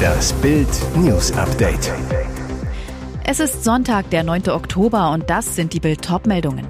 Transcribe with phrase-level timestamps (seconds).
[0.00, 1.92] Das Bild News Update.
[3.24, 4.48] Es ist Sonntag, der 9.
[4.48, 6.66] Oktober und das sind die Bild meldungen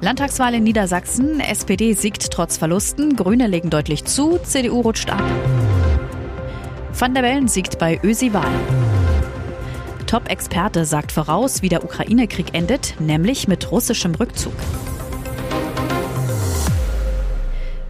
[0.00, 5.22] Landtagswahl in Niedersachsen, SPD siegt trotz Verlusten, Grüne legen deutlich zu, CDU rutscht ab.
[6.98, 8.52] Van der Bellen siegt bei Ösi-Wahl.
[10.06, 14.54] Top-Experte sagt voraus, wie der Ukraine-Krieg endet, nämlich mit russischem Rückzug.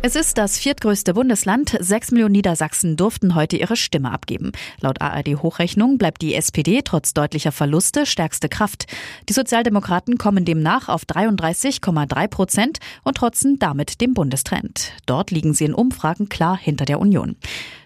[0.06, 1.76] Es ist das viertgrößte Bundesland.
[1.80, 4.52] Sechs Millionen Niedersachsen durften heute ihre Stimme abgeben.
[4.80, 8.86] Laut ARD-Hochrechnung bleibt die SPD trotz deutlicher Verluste stärkste Kraft.
[9.28, 14.92] Die Sozialdemokraten kommen demnach auf 33,3 Prozent und trotzen damit dem Bundestrend.
[15.06, 17.34] Dort liegen sie in Umfragen klar hinter der Union.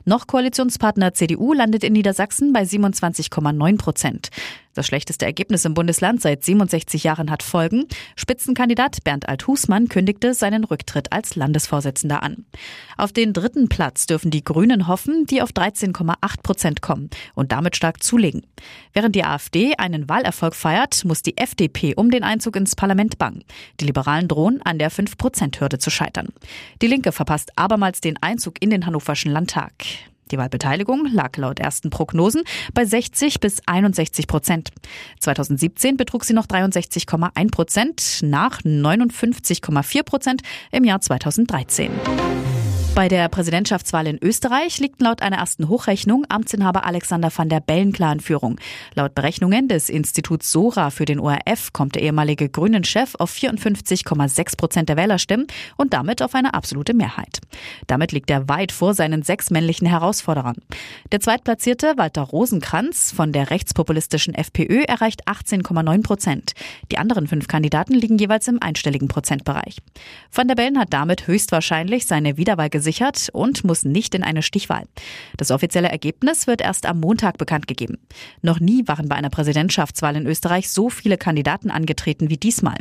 [0.05, 4.29] Noch Koalitionspartner CDU landet in Niedersachsen bei 27,9 Prozent.
[4.75, 7.87] Das schlechteste Ergebnis im Bundesland seit 67 Jahren hat Folgen.
[8.15, 12.45] Spitzenkandidat Bernd Althusmann kündigte seinen Rücktritt als Landesvorsitzender an.
[12.97, 17.75] Auf den dritten Platz dürfen die Grünen hoffen, die auf 13,8 Prozent kommen und damit
[17.75, 18.47] stark zulegen.
[18.93, 23.43] Während die AfD einen Wahlerfolg feiert, muss die FDP um den Einzug ins Parlament bangen.
[23.81, 26.29] Die Liberalen drohen, an der 5-Prozent-Hürde zu scheitern.
[26.81, 29.73] Die Linke verpasst abermals den Einzug in den Hannoverschen Landtag.
[30.31, 32.43] Die Wahlbeteiligung lag laut ersten Prognosen
[32.75, 34.71] bei 60 bis 61 Prozent.
[35.21, 41.91] 2017 betrug sie noch 63,1 Prozent nach 59,4 Prozent im Jahr 2013.
[42.95, 47.93] Bei der Präsidentschaftswahl in Österreich liegt laut einer ersten Hochrechnung Amtsinhaber Alexander van der Bellen
[47.93, 48.59] klar in Führung.
[48.95, 54.89] Laut Berechnungen des Instituts Sora für den ORF kommt der ehemalige Grünen-Chef auf 54,6 Prozent
[54.89, 57.41] der Wählerstimmen und damit auf eine absolute Mehrheit.
[57.87, 60.57] Damit liegt er weit vor seinen sechs männlichen Herausforderern.
[61.13, 66.53] Der zweitplatzierte Walter Rosenkranz von der rechtspopulistischen FPÖ erreicht 18,9 Prozent.
[66.91, 69.79] Die anderen fünf Kandidaten liegen jeweils im einstelligen Prozentbereich.
[70.33, 74.85] Van der Bellen hat damit höchstwahrscheinlich seine Wiederwahl gesichert und muss nicht in eine Stichwahl.
[75.37, 77.99] Das offizielle Ergebnis wird erst am Montag bekannt gegeben.
[78.41, 82.79] Noch nie waren bei einer Präsidentschaftswahl in Österreich so viele Kandidaten angetreten wie diesmal.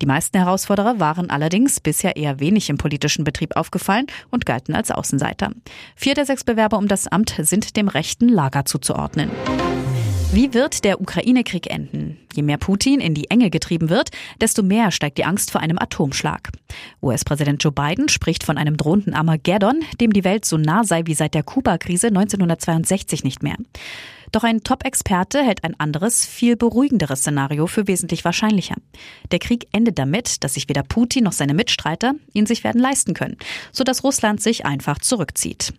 [0.00, 4.90] Die meisten Herausforderer waren allerdings bisher eher wenig im politischen Betrieb aufgefallen und galten als
[4.90, 5.50] Außenseiter.
[5.96, 9.30] Vier der sechs Bewerber um das Amt sind dem rechten Lager zuzuordnen.
[10.34, 12.16] Wie wird der Ukraine-Krieg enden?
[12.32, 14.08] Je mehr Putin in die Enge getrieben wird,
[14.40, 16.48] desto mehr steigt die Angst vor einem Atomschlag.
[17.02, 21.12] US-Präsident Joe Biden spricht von einem drohenden Armageddon, dem die Welt so nah sei wie
[21.12, 23.56] seit der Kuba-Krise 1962 nicht mehr.
[24.32, 28.76] Doch ein Top-Experte hält ein anderes, viel beruhigenderes Szenario für wesentlich wahrscheinlicher.
[29.30, 33.12] Der Krieg endet damit, dass sich weder Putin noch seine Mitstreiter ihn sich werden leisten
[33.12, 33.36] können,
[33.72, 35.74] sodass Russland sich einfach zurückzieht.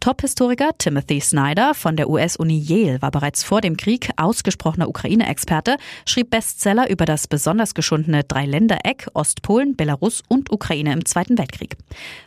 [0.00, 6.28] Top-Historiker Timothy Snyder von der US-Uni Yale war bereits vor dem Krieg ausgesprochener Ukraine-Experte, schrieb
[6.28, 11.78] Bestseller über das besonders geschundene Dreiländereck Ostpolen, Belarus und Ukraine im Zweiten Weltkrieg.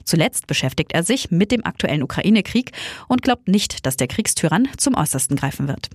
[0.03, 2.71] Zuletzt beschäftigt er sich mit dem aktuellen Ukraine-Krieg
[3.07, 5.89] und glaubt nicht, dass der Kriegstyrann zum Äußersten greifen wird.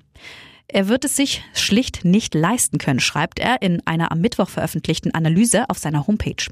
[0.73, 5.13] Er wird es sich schlicht nicht leisten können, schreibt er in einer am Mittwoch veröffentlichten
[5.13, 6.47] Analyse auf seiner Homepage.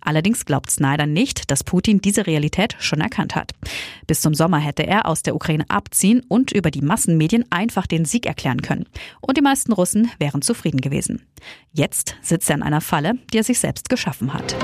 [0.00, 3.52] Allerdings glaubt Snyder nicht, dass Putin diese Realität schon erkannt hat.
[4.06, 8.06] Bis zum Sommer hätte er aus der Ukraine abziehen und über die Massenmedien einfach den
[8.06, 8.86] Sieg erklären können.
[9.20, 11.26] Und die meisten Russen wären zufrieden gewesen.
[11.70, 14.56] Jetzt sitzt er in einer Falle, die er sich selbst geschaffen hat.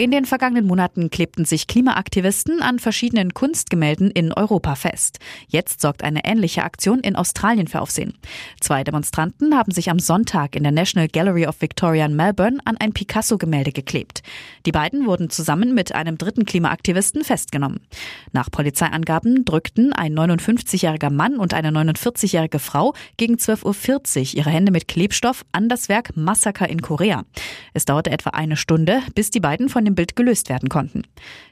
[0.00, 5.18] In den vergangenen Monaten klebten sich Klimaaktivisten an verschiedenen Kunstgemälden in Europa fest.
[5.48, 8.14] Jetzt sorgt eine ähnliche Aktion in Australien für Aufsehen.
[8.60, 12.76] Zwei Demonstranten haben sich am Sonntag in der National Gallery of Victoria in Melbourne an
[12.78, 14.22] ein Picasso-Gemälde geklebt.
[14.66, 17.80] Die beiden wurden zusammen mit einem dritten Klimaaktivisten festgenommen.
[18.30, 23.64] Nach Polizeiangaben drückten ein 59-jähriger Mann und eine 49-jährige Frau gegen 12.40
[24.20, 27.24] Uhr ihre Hände mit Klebstoff an das Werk Massaker in Korea.
[27.74, 31.02] Es dauerte etwa eine Stunde, bis die beiden von dem Bild gelöst werden konnten.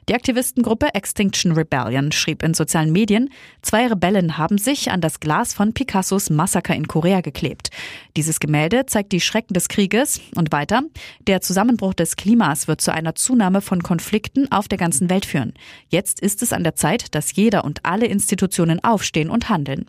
[0.09, 3.29] Die Aktivistengruppe Extinction Rebellion schrieb in sozialen Medien,
[3.61, 7.71] zwei Rebellen haben sich an das Glas von Picassos Massaker in Korea geklebt.
[8.15, 10.83] Dieses Gemälde zeigt die Schrecken des Krieges und weiter,
[11.27, 15.53] der Zusammenbruch des Klimas wird zu einer Zunahme von Konflikten auf der ganzen Welt führen.
[15.89, 19.87] Jetzt ist es an der Zeit, dass jeder und alle Institutionen aufstehen und handeln.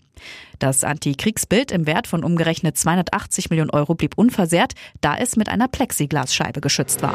[0.58, 5.68] Das Antikriegsbild im Wert von umgerechnet 280 Millionen Euro blieb unversehrt, da es mit einer
[5.68, 7.14] Plexiglasscheibe geschützt war.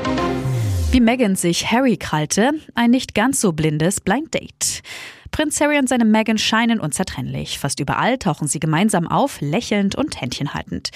[0.93, 4.83] Wie Meghan sich Harry krallte, ein nicht ganz so blindes Blind Date.
[5.33, 7.57] Prinz Harry und seine Meghan scheinen unzertrennlich.
[7.57, 10.91] Fast überall tauchen sie gemeinsam auf, lächelnd und Händchen haltend.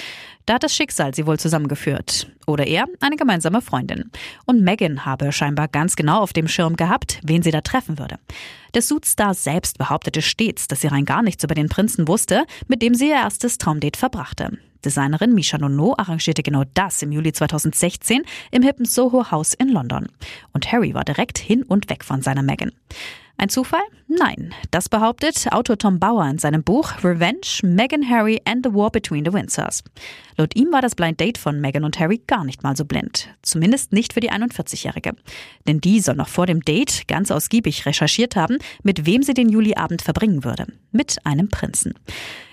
[0.46, 2.32] Da hat das Schicksal sie wohl zusammengeführt.
[2.46, 4.12] Oder er eine gemeinsame Freundin.
[4.46, 8.20] Und Meghan habe scheinbar ganz genau auf dem Schirm gehabt, wen sie da treffen würde.
[8.76, 12.84] Der Suitstar selbst behauptete stets, dass sie rein gar nichts über den Prinzen wusste, mit
[12.84, 14.52] dem sie ihr erstes Traumdate verbrachte.
[14.86, 20.10] Designerin Misha Nono arrangierte genau das im Juli 2016 im hippen Soho House in London.
[20.54, 22.72] Und Harry war direkt hin und weg von seiner Meghan.
[23.40, 23.82] Ein Zufall?
[24.08, 24.54] Nein.
[24.72, 29.26] Das behauptet Autor Tom Bauer in seinem Buch Revenge, Meghan, Harry and the War Between
[29.26, 29.84] the Windsors.
[30.40, 33.28] Laut ihm war das Blind Date von Meghan und Harry gar nicht mal so blind.
[33.42, 35.16] Zumindest nicht für die 41-Jährige.
[35.66, 39.50] Denn die soll noch vor dem Date ganz ausgiebig recherchiert haben, mit wem sie den
[39.50, 40.68] Juliabend verbringen würde.
[40.92, 41.96] Mit einem Prinzen.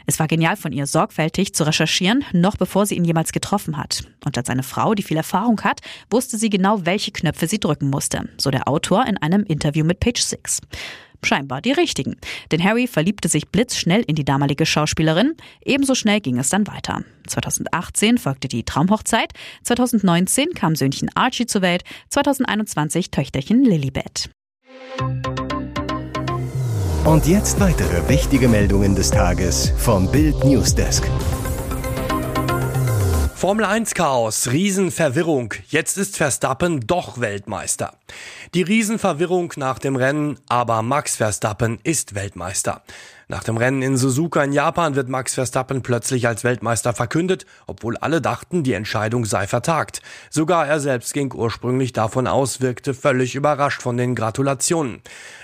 [0.07, 4.05] Es war genial von ihr, sorgfältig zu recherchieren, noch bevor sie ihn jemals getroffen hat.
[4.25, 5.81] Und als eine Frau, die viel Erfahrung hat,
[6.11, 10.01] wusste sie genau, welche Knöpfe sie drücken musste, so der Autor in einem Interview mit
[10.01, 10.61] Page Six.
[11.25, 12.17] Scheinbar die richtigen.
[12.53, 15.35] Denn Harry verliebte sich blitzschnell in die damalige Schauspielerin.
[15.65, 17.03] Ebenso schnell ging es dann weiter.
[17.27, 19.33] 2018 folgte die Traumhochzeit.
[19.63, 21.85] 2019 kam Söhnchen Archie zur Welt.
[22.11, 24.31] 2021 Töchterchen Lilibet.
[27.05, 31.05] Und jetzt weitere wichtige Meldungen des Tages vom Bild Newsdesk.
[33.45, 35.53] Formel 1 Chaos, Riesenverwirrung.
[35.69, 37.93] Jetzt ist Verstappen doch Weltmeister.
[38.55, 42.83] Die Riesenverwirrung nach dem Rennen, aber Max Verstappen ist Weltmeister.
[43.29, 47.99] Nach dem Rennen in Suzuka in Japan wird Max Verstappen plötzlich als Weltmeister verkündet, obwohl
[47.99, 50.01] alle dachten, die Entscheidung sei vertagt.
[50.31, 55.03] Sogar er selbst ging ursprünglich davon aus, wirkte völlig überrascht von den Gratulationen.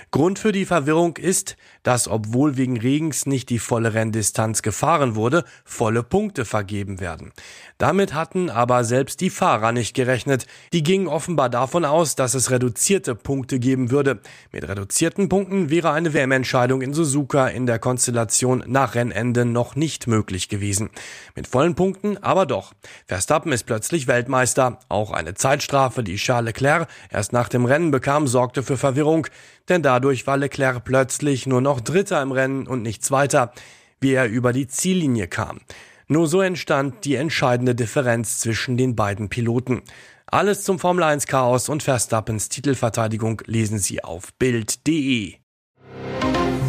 [0.09, 5.43] Grund für die Verwirrung ist, dass obwohl wegen Regens nicht die volle Renndistanz gefahren wurde,
[5.65, 7.31] volle Punkte vergeben werden.
[7.77, 10.45] Damit hatten aber selbst die Fahrer nicht gerechnet.
[10.73, 14.19] Die gingen offenbar davon aus, dass es reduzierte Punkte geben würde.
[14.51, 20.05] Mit reduzierten Punkten wäre eine WM-Entscheidung in Suzuka in der Konstellation nach Rennende noch nicht
[20.05, 20.91] möglich gewesen.
[21.35, 22.73] Mit vollen Punkten aber doch.
[23.07, 24.79] Verstappen ist plötzlich Weltmeister.
[24.89, 29.27] Auch eine Zeitstrafe, die Charles Leclerc erst nach dem Rennen bekam, sorgte für Verwirrung,
[29.69, 33.53] denn dadurch war Leclerc plötzlich nur noch Dritter im Rennen und nicht Zweiter,
[34.01, 35.61] wie er über die Ziellinie kam.
[36.07, 39.81] Nur so entstand die entscheidende Differenz zwischen den beiden Piloten.
[40.25, 45.35] Alles zum Formel 1 Chaos und Verstappens Titelverteidigung lesen Sie auf Bild.de.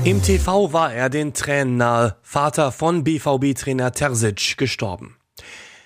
[0.04, 5.16] Im TV war er den Tränen nahe, Vater von BVB-Trainer Terzic gestorben.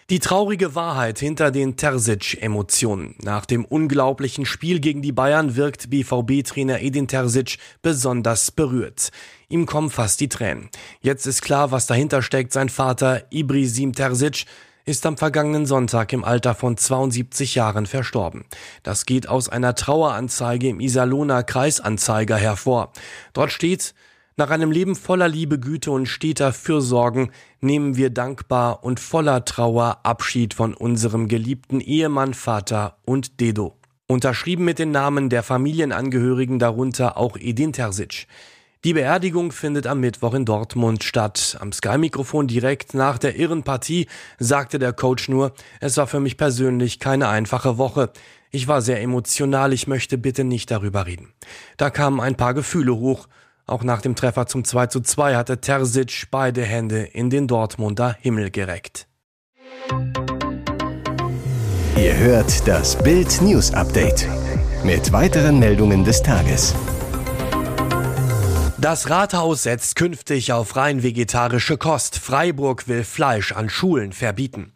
[0.08, 3.16] Die traurige Wahrheit hinter den Terzic-Emotionen.
[3.24, 9.10] Nach dem unglaublichen Spiel gegen die Bayern wirkt BVB-Trainer Edin Terzic besonders berührt.
[9.48, 10.70] Ihm kommen fast die Tränen.
[11.00, 12.52] Jetzt ist klar, was dahinter steckt.
[12.52, 14.44] Sein Vater Ibrisim Terzic
[14.84, 18.44] ist am vergangenen Sonntag im Alter von 72 Jahren verstorben.
[18.84, 22.92] Das geht aus einer Traueranzeige im Iserlohner Kreisanzeiger hervor.
[23.32, 23.92] Dort steht,
[24.38, 27.30] nach einem Leben voller Liebe, Güte und steter Fürsorgen
[27.60, 33.76] nehmen wir dankbar und voller Trauer Abschied von unserem geliebten Ehemann, Vater und Dedo.
[34.06, 38.26] Unterschrieben mit den Namen der Familienangehörigen, darunter auch Edin Terzic.
[38.84, 41.56] Die Beerdigung findet am Mittwoch in Dortmund statt.
[41.60, 44.06] Am Sky-Mikrofon direkt nach der irren Partie
[44.38, 48.12] sagte der Coach nur, es war für mich persönlich keine einfache Woche.
[48.50, 51.32] Ich war sehr emotional, ich möchte bitte nicht darüber reden.
[51.78, 53.26] Da kamen ein paar Gefühle hoch
[53.66, 58.16] auch nach dem Treffer zum 2 zu 2 hatte Terzic beide Hände in den Dortmunder
[58.20, 59.08] Himmel gereckt.
[61.96, 64.28] Ihr hört das Bild News Update
[64.84, 66.74] mit weiteren Meldungen des Tages.
[68.78, 72.18] Das Rathaus setzt künftig auf rein vegetarische Kost.
[72.18, 74.74] Freiburg will Fleisch an Schulen verbieten.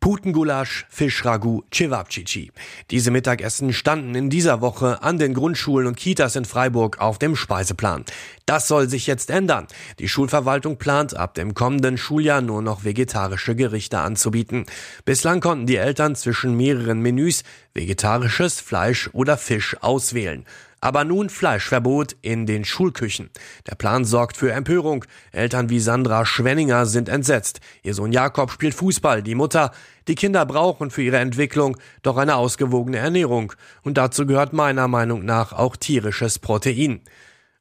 [0.00, 2.52] Putengulasch, Fischragout, Cevapcici.
[2.90, 7.34] Diese Mittagessen standen in dieser Woche an den Grundschulen und Kitas in Freiburg auf dem
[7.34, 8.04] Speiseplan.
[8.46, 9.66] Das soll sich jetzt ändern.
[9.98, 14.66] Die Schulverwaltung plant ab dem kommenden Schuljahr nur noch vegetarische Gerichte anzubieten.
[15.04, 17.42] Bislang konnten die Eltern zwischen mehreren Menüs
[17.74, 20.44] vegetarisches Fleisch oder Fisch auswählen.
[20.80, 23.30] Aber nun Fleischverbot in den Schulküchen.
[23.66, 25.04] Der Plan sorgt für Empörung.
[25.32, 27.60] Eltern wie Sandra Schwenninger sind entsetzt.
[27.82, 29.72] Ihr Sohn Jakob spielt Fußball, die Mutter.
[30.06, 33.52] Die Kinder brauchen für ihre Entwicklung doch eine ausgewogene Ernährung.
[33.82, 37.00] Und dazu gehört meiner Meinung nach auch tierisches Protein.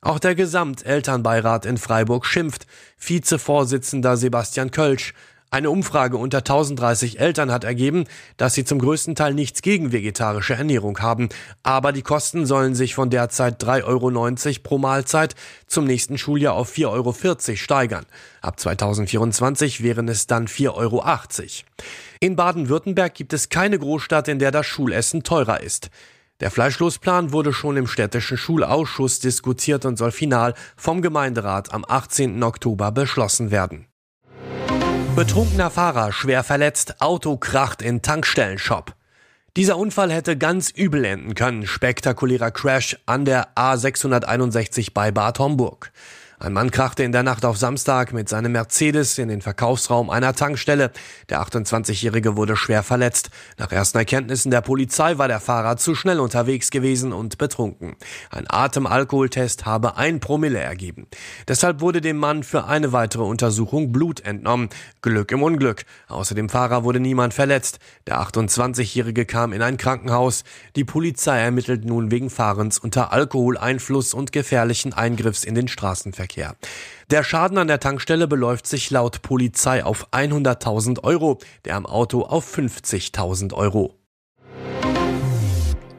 [0.01, 2.67] Auch der Gesamtelternbeirat in Freiburg schimpft.
[2.99, 5.13] Vizevorsitzender Sebastian Kölsch.
[5.49, 8.03] Eine Umfrage unter 1030 Eltern hat ergeben,
[8.35, 11.29] dass sie zum größten Teil nichts gegen vegetarische Ernährung haben.
[11.63, 15.35] Aber die Kosten sollen sich von derzeit 3,90 Euro pro Mahlzeit
[15.65, 18.05] zum nächsten Schuljahr auf 4,40 Euro steigern.
[18.41, 21.03] Ab 2024 wären es dann 4,80 Euro.
[22.19, 25.89] In Baden-Württemberg gibt es keine Großstadt, in der das Schulessen teurer ist.
[26.41, 32.43] Der Fleischlosplan wurde schon im städtischen Schulausschuss diskutiert und soll final vom Gemeinderat am 18.
[32.43, 33.87] Oktober beschlossen werden.
[35.17, 38.93] Betrunkener Fahrer schwer verletzt, Auto kracht in Tankstellenshop.
[39.55, 41.65] Dieser Unfall hätte ganz übel enden können.
[41.65, 45.91] Spektakulärer Crash an der A661 bei Bad Homburg.
[46.39, 50.35] Ein Mann krachte in der Nacht auf Samstag mit seinem Mercedes in den Verkaufsraum einer
[50.35, 50.91] Tankstelle.
[51.29, 53.31] Der 28-Jährige wurde schwer verletzt.
[53.57, 57.95] Nach ersten Erkenntnissen der Polizei war der Fahrer zu schnell unterwegs gewesen und betrunken.
[58.29, 61.07] Ein Atemalkoholtest habe ein Promille ergeben.
[61.47, 64.69] Deshalb wurde dem Mann für eine weitere Untersuchung Blut entnommen.
[65.01, 65.85] Glück im Unglück.
[66.07, 67.79] Außer dem Fahrer wurde niemand verletzt.
[68.05, 70.43] Der 28-Jährige kam in ein Krankenhaus.
[70.75, 76.26] Die Polizei ermittelt nun wegen Fahrens unter Alkoholeinfluss und gefährlichen Eingriffs in den Straßenverkehr.
[76.27, 76.55] Straßenverkehr.
[77.09, 82.21] Der Schaden an der Tankstelle beläuft sich laut Polizei auf 100.000 Euro, der am Auto
[82.21, 83.93] auf 50.000 Euro.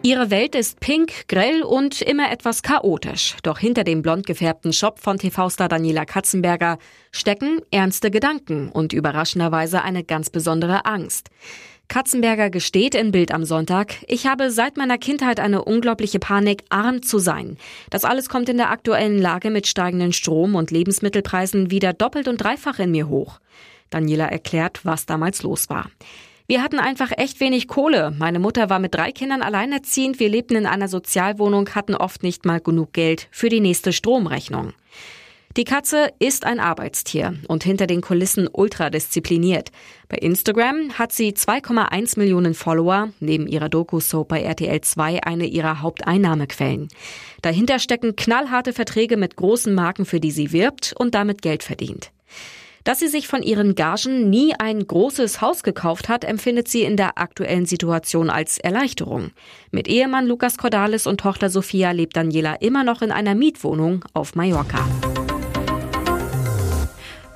[0.02, 3.36] Ihre Welt ist pink, grell und immer etwas chaotisch.
[3.42, 6.78] Doch hinter dem blond gefärbten Shop von TV-Star Daniela Katzenberger
[7.10, 11.30] stecken ernste Gedanken und überraschenderweise eine ganz besondere Angst.
[11.88, 17.02] Katzenberger gesteht in Bild am Sonntag, ich habe seit meiner Kindheit eine unglaubliche Panik, arm
[17.02, 17.56] zu sein.
[17.88, 22.36] Das alles kommt in der aktuellen Lage mit steigenden Strom- und Lebensmittelpreisen wieder doppelt und
[22.36, 23.40] dreifach in mir hoch.
[23.88, 25.90] Daniela erklärt, was damals los war.
[26.46, 28.14] Wir hatten einfach echt wenig Kohle.
[28.18, 30.20] Meine Mutter war mit drei Kindern alleinerziehend.
[30.20, 34.74] Wir lebten in einer Sozialwohnung, hatten oft nicht mal genug Geld für die nächste Stromrechnung.
[35.56, 39.70] Die Katze ist ein Arbeitstier und hinter den Kulissen ultradiszipliniert.
[40.08, 45.82] Bei Instagram hat sie 2,1 Millionen Follower, neben ihrer Doku-Soap bei RTL 2 eine ihrer
[45.82, 46.88] Haupteinnahmequellen.
[47.42, 52.12] Dahinter stecken knallharte Verträge mit großen Marken, für die sie wirbt und damit Geld verdient.
[52.84, 56.96] Dass sie sich von ihren Gagen nie ein großes Haus gekauft hat, empfindet sie in
[56.96, 59.32] der aktuellen Situation als Erleichterung.
[59.70, 64.36] Mit Ehemann Lukas Cordalis und Tochter Sophia lebt Daniela immer noch in einer Mietwohnung auf
[64.36, 64.88] Mallorca.